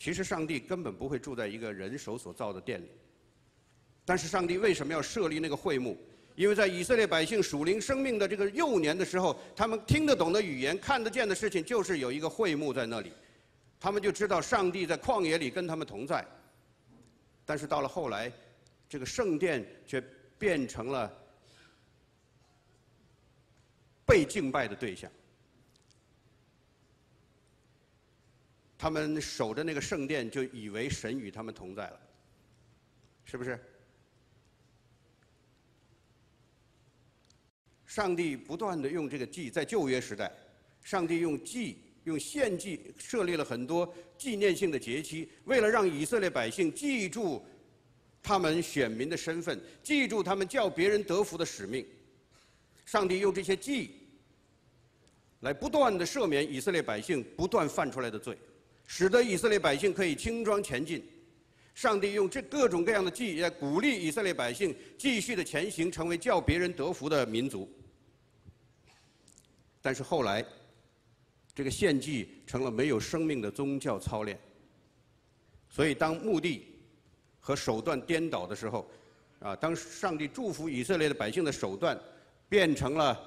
[0.00, 2.90] 其实，上帝根本不会住在一个人手所造的殿里。
[4.02, 5.94] 但是，上帝为什么要设立那个会幕？
[6.36, 13.12] 因为在以色列百姓属灵生命的这个幼年的时候，他们听得懂的语言、看得见的事情，就是有一个会幕在那里，
[13.78, 16.26] 他们就知道上帝在旷野里跟他们同在。
[17.44, 18.32] 但是到了后来，
[18.88, 20.02] 这个圣殿却
[20.38, 21.12] 变成了
[24.06, 25.10] 被敬拜的对象。
[28.80, 32.00] 他们守着那个圣殿，就以为神与他们同在了，
[33.26, 33.60] 是不是？
[37.84, 40.32] 上帝不断的用这个祭，在旧约时代，
[40.82, 47.44] 上帝用祭、用献祭设立了很多纪念性的节期，为了让以色列百姓记住。
[48.22, 51.86] 他们选民的身份，记住他们叫别人得福的使命。
[52.84, 53.92] 上帝用这些祭，
[55.40, 58.36] 来不断的赦免以色列百姓不断犯出来的罪，
[58.92, 61.00] 使得以色列百姓可以轻装前进。
[61.76, 67.70] 上帝用这各种各样的记来鼓励以色列百姓继续的前行，成为叫别人得福的民族。
[69.80, 70.44] 但是后来，
[71.54, 74.36] 这个献祭成了没有生命的宗教操练。
[75.68, 76.66] 所以当目的。
[77.42, 78.86] 和手段颠倒的时候，
[79.38, 81.98] 啊，当上帝祝福以色列的百姓的手段
[82.50, 83.18] 变成了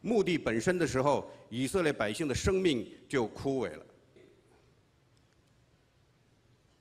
[0.00, 3.84] 目的本身的时候，以色列百姓的生命就枯萎了。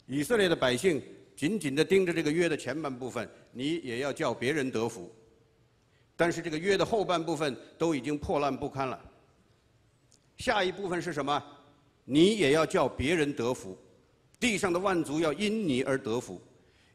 [0.08, 1.02] 以色列的百姓
[1.36, 5.14] 紧紧地盯着这个约的前半部分，你也要叫别人得福，
[6.16, 9.00] 但是这个约的后半部分都已经破烂不堪了。
[10.38, 11.44] 下一部分是什么？
[12.06, 13.78] 你也要叫别人得福，
[14.40, 16.42] 地上的万族要因你而得福。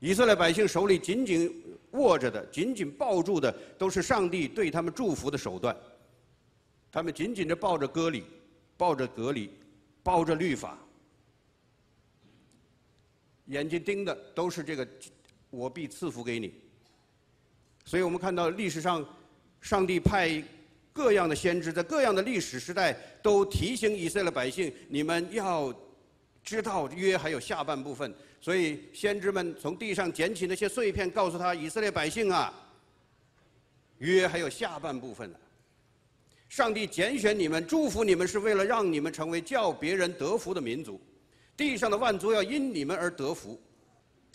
[0.00, 5.76] 以色列百姓手里紧紧握着的、紧紧抱住的，都是上帝对他们祝福的手段。
[6.90, 8.24] 他们紧紧地抱着割礼，
[8.76, 9.50] 抱着隔离，
[10.02, 10.78] 抱着律法，
[13.52, 14.88] 眼睛盯的都是这个，
[15.50, 16.54] 我必赐福给你。
[17.84, 19.06] 所以我们看到历史上，
[19.60, 20.42] 上帝派
[20.90, 25.74] 各样的先知，在各样的历史时代，都提醒以色列百姓：你们要
[26.42, 28.12] 知道约还有下半部分。
[28.40, 32.52] 所以先知们从地上捡起那些碎片，告诉他以色列百姓啊，
[33.98, 35.38] 约还有下半部分呢。
[36.48, 40.98] 上帝拣选你们，祝福你们，是为了让你们成为叫别人得福的民族。
[41.62, 43.56] 地上的万族要因你们而得福，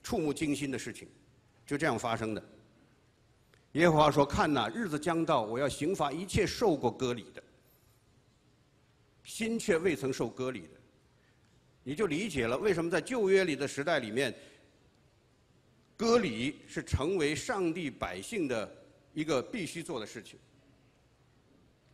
[0.02, 1.10] 触目惊心的事情，
[1.66, 2.42] 就这样发生的。
[3.74, 7.44] 耶和华说：“看呐，日子将到，我要刑罚一切受过割礼的，
[9.26, 10.80] 心却未曾受割礼的。”
[11.84, 14.34] 你就理解了为什么在旧约里的时代里面，
[15.98, 18.74] 割礼是成为上帝百姓的
[19.14, 20.40] 一个必须做的事情。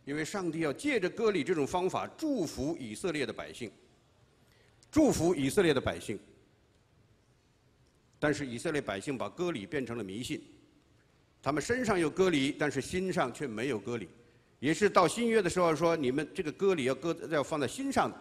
[0.04, 3.68] 因为上帝要借着割礼这种方法祝福以色列的百姓，
[4.94, 6.16] 祝福以色列的百姓。
[8.16, 10.40] 但是以色列百姓把割礼变成了迷信，
[11.42, 14.08] 他们身上有割礼，但是心上却没有割礼。
[14.60, 18.16] 也是到新约的时候说，你们这个割礼要割要放在心上的。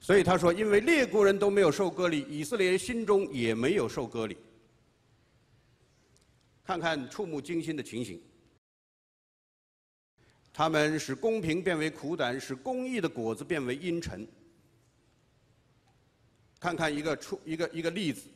[0.00, 4.36] 所以他说，因为列国人都没有受割礼，以色列人心中也没有受割礼。
[6.62, 8.20] 看看触目惊心的情形。
[10.52, 14.28] 他们使公平变为苦胆，使公义的果子变为阴沉。
[16.62, 18.28] 看看一个出一个一个例子。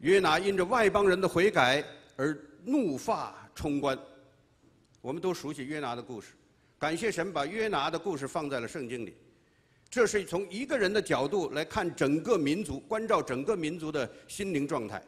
[0.00, 1.84] 约拿因着外邦人的悔改
[2.16, 3.96] 而怒发冲冠。
[5.00, 6.32] 我们都熟悉约拿的故事，
[6.76, 9.16] 感谢神把约拿的故事放在了圣经里。
[9.88, 15.00] 这是从一个人的角度来看整个民族，关照整个民族的心灵状态。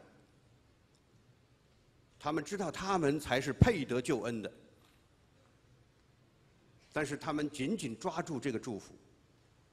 [2.17, 4.49] 他们知道他们才是配得救恩的。
[6.93, 8.93] 但是他们紧紧抓住这个祝福，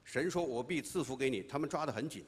[0.07, 2.23] 神说：“我必赐福给你。”他们抓得很紧。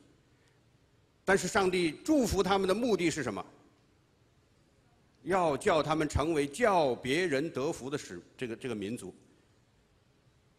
[1.24, 3.44] 但是上帝祝福他们的目的是什么？
[5.24, 9.16] 要叫他们成为叫别人得福的使这个这个民族。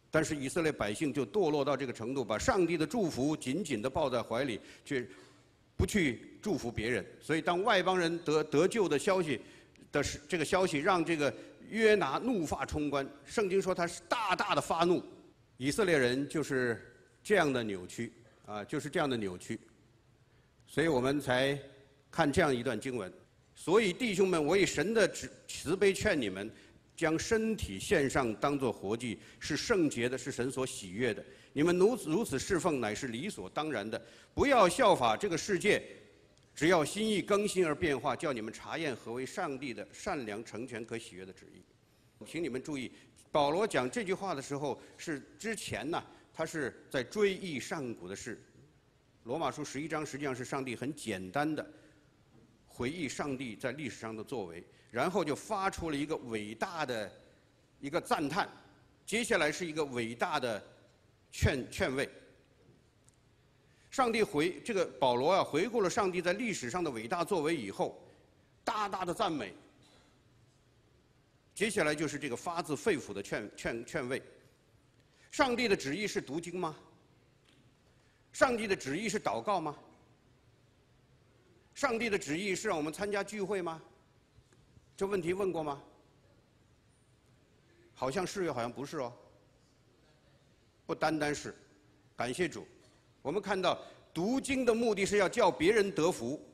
[0.09, 5.07] 但是以色列百姓就堕落到这个程度，把上帝的祝福紧紧地抱在怀里，却
[5.77, 7.05] 不去祝福别人。
[7.21, 9.39] 所以当外邦人得得救的消息
[9.91, 11.33] 的是这个消息，让这个。
[11.69, 15.01] 约拿怒发冲冠，圣经说他是大大的发怒。
[15.55, 16.90] 以色列人就是
[17.23, 18.11] 这样的扭曲，
[18.45, 19.59] 啊，就是这样的扭曲。
[20.67, 21.57] 所以我们才
[22.09, 23.11] 看这样一段经文。
[23.55, 26.49] 所以弟兄们，我以神的慈慈悲劝你们，
[26.95, 31.23] 将身体献上，当作活祭，是圣洁的，是神所喜悦的。
[31.53, 34.01] 你们如此如此侍奉，乃是理所当然的。
[34.33, 35.83] 不要效法这个世界。
[36.53, 41.61] 只要心意更新而变化，叫你们查验何为上帝的善良、成全、可喜悦的旨意。
[42.25, 42.91] 请你们注意，
[43.31, 46.03] 保罗讲这句话的时候，是之前呢，
[46.33, 48.41] 他是在追忆上古的事。
[49.23, 51.65] 罗马书十一章实际上是上帝很简单的
[52.65, 57.11] 回忆上帝在历史上的作为，然后就发出了一个伟大的
[57.79, 58.49] 一个赞叹，
[59.05, 60.63] 接下来是一个伟大的
[61.31, 62.09] 劝劝慰。
[63.91, 68.01] 上帝回这个保罗啊，回顾了上帝在历史上的伟大作为以后，
[68.63, 69.53] 大大的赞美。
[71.53, 74.19] 接下来就是这个发自肺腑的劝劝劝慰。
[75.31, 76.77] 上帝的旨意是读经吗？
[78.33, 79.75] 上帝的旨意是祷告吗？
[81.73, 83.81] 上帝的旨意是让我们参加聚会吗？
[84.95, 85.81] 这问题问过吗？
[87.95, 89.13] 好像是又好像不是哦。
[90.85, 91.55] 不单单是，
[92.17, 92.67] 感谢主。
[93.21, 93.79] 我们看到
[94.13, 96.45] 读经的目的是要叫别人得福，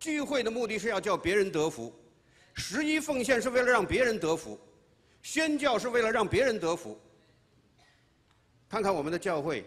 [0.00, 1.94] 聚会的目的是要叫别人得福，
[2.54, 4.58] 十一奉献是为了让别人得福，
[5.22, 6.98] 宣教是为了让别人得福。
[8.68, 9.64] 看看我们的教会，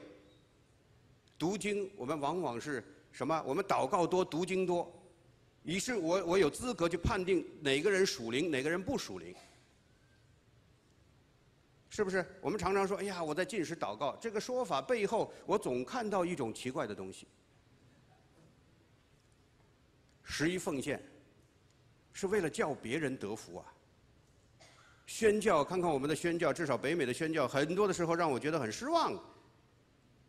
[1.38, 3.42] 读经我们往往是什么？
[3.46, 4.92] 我们祷告多，读经多，
[5.64, 9.34] 于是我我有资格去判定哪个人属灵，哪个人不属灵。
[11.88, 12.26] 是不是？
[12.42, 17.26] 我们常常说：“哎呀，我在进食祷告。”这个说法背后，我总看到一种奇怪的东西。
[20.22, 21.02] 十一奉献
[22.12, 23.74] 是为了叫别人得福啊！
[25.06, 29.14] 宣教，看看我们的宣教，至少北美的宣教，很多的时候让我觉得很失望。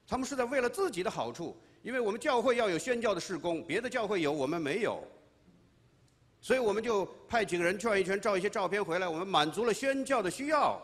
[0.07, 5.03] 他们是在为了自己的好处，因为我们教会要有宣教的事工，别的教会有，我们没有。
[6.41, 10.81] 所以我们就派几个人转一圈，照一些照片回来，我们满足了宣教的需要。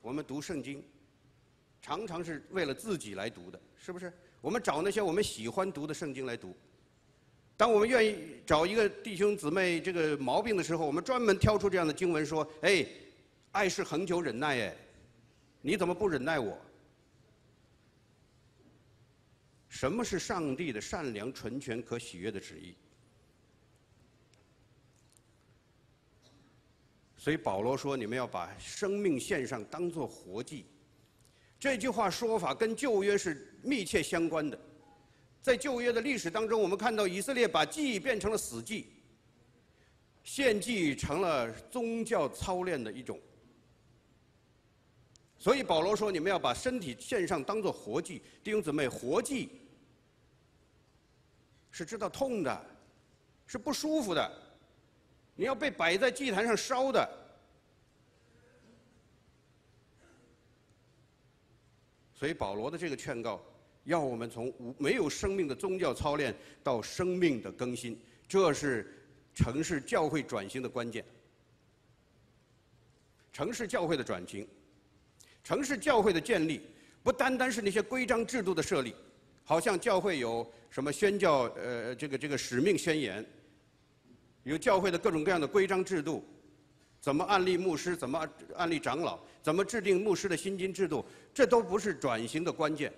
[0.00, 0.84] 我们读圣经，
[1.82, 4.12] 常常是为了自己来读的，是不是？
[4.40, 6.54] 我们找那些我们喜欢读的圣经来读。
[7.56, 12.86] 当我们愿意找一个弟兄姊妹这个毛病的时候，我们专门挑出这样的经文说：“哎，
[13.52, 14.76] 爱是恒久忍耐，哎，
[15.62, 16.56] 你怎么不忍耐我？”
[19.68, 22.74] 什么是上帝的善良、纯全、可喜悦的旨意？
[27.16, 30.66] 所以保罗说：“你们要把生命献上，当做活祭。”
[31.58, 34.58] 这句话说法跟旧约是密切相关的。
[35.46, 38.88] 在旧约的历史当中，我们看到以色列把祭变成了死祭，
[40.24, 43.16] 献祭成了宗教操练的一种。
[45.38, 49.48] 所以保罗说：“你们要把身体献上，当做活祭。”弟兄姊妹，活祭
[51.70, 52.66] 是知道痛的，
[53.46, 54.42] 是不舒服的，
[55.36, 57.08] 你要被摆在祭坛上烧的。
[62.12, 63.40] 所以保罗的这个劝告。
[63.86, 68.92] 要我们从无没有生命的宗教操练到生命的更新，这是
[69.32, 71.04] 城市教会转型的关键。
[73.32, 74.46] 城市教会的转型，
[75.44, 76.60] 城市教会的建立，
[77.02, 78.92] 不单单是那些规章制度的设立，
[79.44, 83.24] 好像教会有什么宣教呃这个这个使命宣言，
[84.42, 86.24] 有教会的各种各样的规章制度，
[87.00, 92.92] 怎么案例牧师，怎么案例长老，怎么制定牧师的薪金制度，这都不是转型的关键。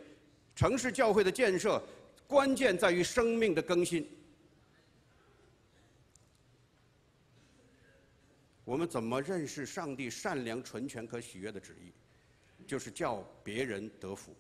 [0.59, 1.80] 城市教会的建设，
[2.26, 4.04] 关键在于生命的更新。
[8.64, 11.92] 我们怎么认识上帝善良、纯全、可喜悦的旨意？
[12.66, 14.34] 就是叫别人得福。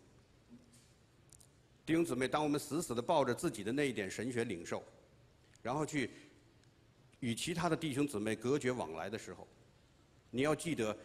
[1.86, 4.82] 弟兄姊妹，当我们死死的抱着自己的那一点神学领受，
[5.62, 6.10] 然后去
[7.20, 9.46] 与其他的弟兄姊妹隔绝往来的时候，
[10.32, 10.98] 你要记得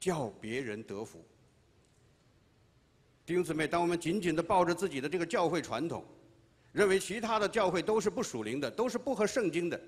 [0.00, 1.24] 叫别人得福。
[3.30, 6.04] 弟兄姊妹，当我们紧紧的抱着自己的这个教会传统，
[6.72, 9.80] 认为其他的教会都是不属灵的，都是不合圣经的，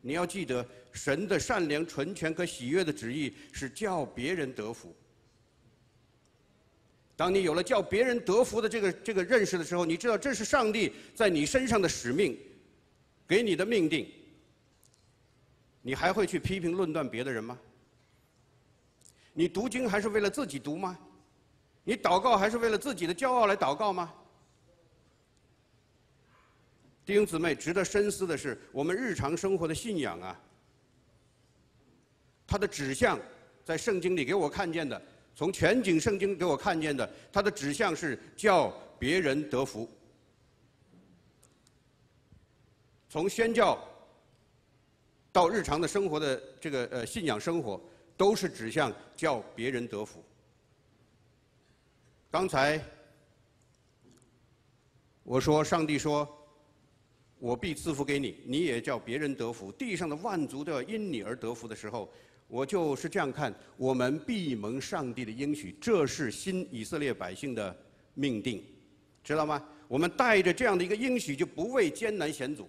[0.00, 4.92] 你要记得，神的善良、纯全和喜悦的旨意是叫别人得福。
[7.14, 12.36] 当你有了叫别人得福的这个这个认识的时候，你知道这是上帝在你身上的使命，
[13.28, 14.10] 给你的命定。
[15.82, 17.56] 你还会去批评论断别的人吗？
[19.32, 20.98] 你读经还是为了自己读吗？
[21.84, 24.12] 你祷告还是为了自己的骄傲来祷告吗？
[27.04, 30.40] 弟兄姊妹，值得深思的是，我们日常生活的信仰啊，
[32.46, 33.18] 它的指向，
[33.64, 35.02] 在圣经里给我看见的，
[35.34, 39.90] 从全景圣经给我看见的，它的指向是叫别人得福。
[43.08, 43.76] 从宣教
[45.32, 47.78] 到日常的生活的这个呃信仰生活，
[48.16, 50.24] 都是指向叫别人得福。
[52.32, 52.82] 刚才
[55.22, 56.26] 我说，上帝说
[57.38, 59.70] ：“我必赐福给你，你也叫别人得福。
[59.70, 62.10] 地上的万族都要因你而得福的时候，
[62.48, 63.54] 我就是这样看。
[63.76, 67.76] 我们必蒙上帝的应许，这是新以色列百姓的
[68.14, 68.64] 命定，
[69.22, 69.62] 知道吗？
[69.86, 72.66] 我们带着这样的一个应许，就不畏艰难险阻。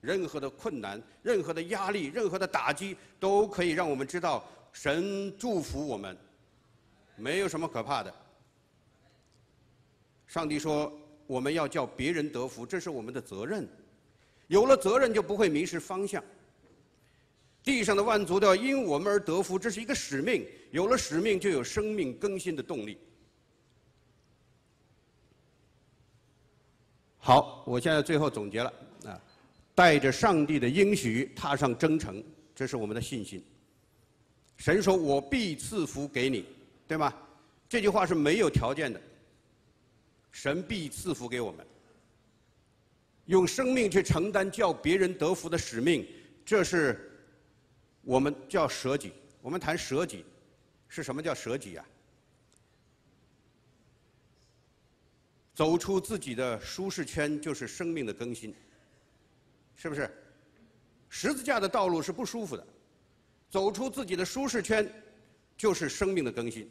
[0.00, 6.18] 任何的困难、任何的压力、任何的打击，都可以让我们知道神祝福我们。”
[7.22, 8.12] 没有什么可怕的。
[10.26, 10.92] 上帝说
[11.28, 13.68] ：“我们要叫别人得福，这是我们的责任。
[14.48, 16.20] 有了责任，就不会迷失方向。
[17.62, 20.44] 地上的万族都要因我们而得福，这是一个使命。
[20.72, 22.98] 有了使命，就有生命更新的动力。”
[27.18, 29.22] 好，我现在最后总结了啊，
[29.76, 32.20] 带着上帝的应许踏上征程，
[32.52, 33.40] 这是我们的信心。
[34.56, 36.44] 神说：“我必赐福给你。”
[36.92, 37.10] 对吗？
[37.70, 39.00] 这句话是没有条件的。
[40.30, 41.66] 神必赐福给我们，
[43.24, 46.06] 用生命去承担叫别人得福的使命，
[46.44, 47.10] 这是
[48.02, 49.14] 我们叫舍己。
[49.40, 50.22] 我们谈舍己，
[50.86, 51.86] 是什么叫舍己啊？
[55.54, 58.54] 走出自己的舒适圈，就是生命的更新，
[59.76, 60.10] 是不是？
[61.08, 62.66] 十字架的道路是不舒服的，
[63.48, 64.86] 走出自己的舒适圈，
[65.56, 66.70] 就是生命的更新。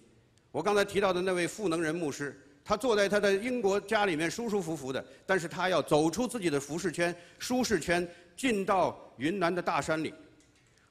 [0.51, 10.13] 我刚才提到的那位赋能人牧师，他坐在他的英国家里面舒舒服服的，但是他要走出自己的服饰圈、舒适圈，进到云南的大山里。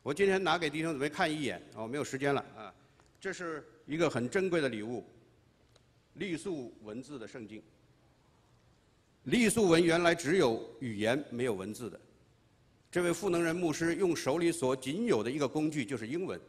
[0.03, 2.73] 我今天拿给弟兄姊妹看一眼，哦，没有时间了啊，
[3.21, 5.05] 这是一个很珍贵的礼物，
[6.17, 7.63] 傈僳文字的圣经。
[9.27, 12.01] 傈僳文原来只有语言没有文字的，
[12.91, 16.41] 这位赋能人牧师用手里所仅有的一个工具就是英文。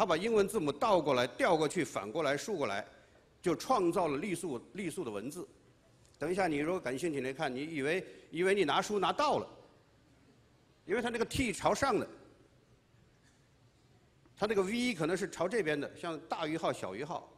[0.00, 2.82] 他把英文字母倒过来、调过去、反过来、竖过来，
[3.42, 5.46] 就创造了傈僳傈僳的文字。
[6.18, 9.46] 等一下，你如果感兴趣来看，你以为以为你拿书拿到了，
[10.86, 12.08] 因为他那个 T 朝上的，
[14.34, 17.30] 他那个 V 可能是朝这边的，像大于号、小于号。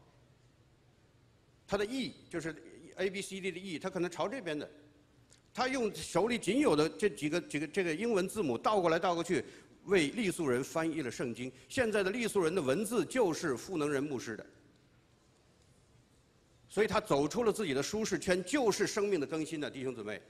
[1.67, 2.55] 他的 E 就是
[2.95, 4.71] A B C D 的 E，他可能朝这边的。
[5.55, 9.45] 他用手里仅有的这几个几个这个英文字母倒过来倒过去，
[9.85, 11.51] 为傈僳人翻译了圣经。
[11.69, 14.47] 现在的傈僳人的文字就是赋能人牧师的。
[16.69, 20.21] 所以他走出了自己的舒适圈，就是生命的更新的弟兄姊妹。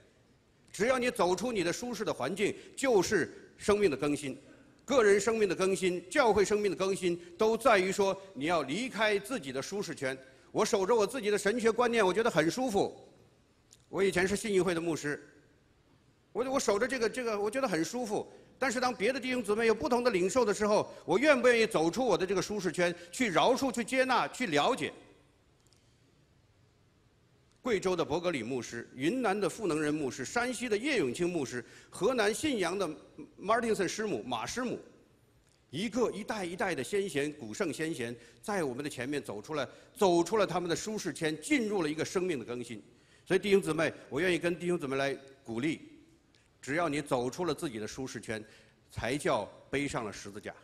[0.71, 4.37] 只要你走出你的舒适的环境，就是生命的更新。
[4.85, 10.17] 个人生命的更新，教会生命的更新，都在于说你要离开自己的舒适圈。
[10.51, 12.93] 我守着我自己的神学观念，我觉得很舒服。
[13.87, 15.25] 我以前是信义会的牧师，
[16.33, 18.29] 我我守着这个这个，我觉得很舒服。
[18.57, 24.91] 但是当别的弟兄姊妹有不同的领受的时候，我愿不愿意走出我的这个舒适圈，去饶恕、去接纳、去了解？
[27.61, 32.89] 贵州的伯格里牧师，云南的赋能人牧师，山西的叶永清牧师，河南信阳的
[33.41, 34.77] Martinson 师母马师母，
[35.69, 42.83] 一个一代一代的先贤古圣先贤，在我们的前面走出来，走出了他们的舒适圈，进入了一个生命的更新。
[43.25, 45.87] 所以弟兄姊妹，我愿意跟弟兄姊妹来鼓励，
[46.63, 48.41] 只要你走出了自己的舒适圈，
[48.89, 50.55] 才叫背上了十字架。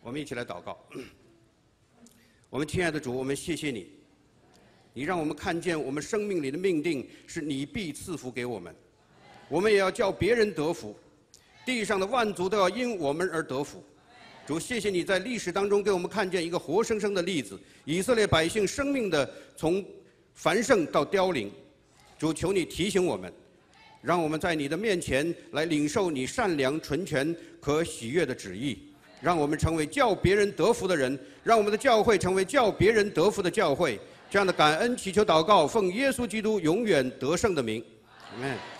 [0.00, 0.78] 我们一起来祷告。
[2.48, 3.92] 我们亲爱的主，我们谢谢你。
[4.94, 8.74] 你让我们看见，我们生命里的命定是你必赐福给我们，
[9.50, 10.96] 我们也要叫别人得福，
[11.66, 13.84] 地上的万族都要因我们而得福。
[14.46, 19.84] 主，谢谢你在历史当中给我们看见一个活生生的例子，以色列百姓生命的从
[20.32, 21.52] 繁盛到凋零。
[22.18, 23.32] 主，求你提醒我们，
[24.02, 28.78] 让我们在你的面前来领受你善良、纯全、和喜悦的旨意，
[29.20, 34.00] 让我们成为叫别人得福的人，让我们的教会成为叫别人得福的教会。
[34.30, 37.84] 这样的感恩祈求祷告，奉耶稣基督永远得胜的名，
[38.34, 38.79] 阿门。